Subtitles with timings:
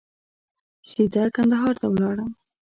[0.89, 2.31] سیده کندهار ته ولاړم.